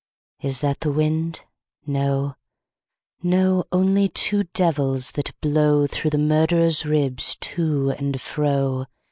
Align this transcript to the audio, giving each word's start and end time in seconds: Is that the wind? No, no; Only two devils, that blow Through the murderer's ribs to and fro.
Is 0.41 0.61
that 0.61 0.79
the 0.79 0.91
wind? 0.91 1.45
No, 1.85 2.35
no; 3.21 3.65
Only 3.71 4.09
two 4.09 4.45
devils, 4.45 5.11
that 5.11 5.39
blow 5.41 5.85
Through 5.85 6.09
the 6.09 6.17
murderer's 6.17 6.87
ribs 6.87 7.37
to 7.41 7.91
and 7.91 8.19
fro. 8.19 8.87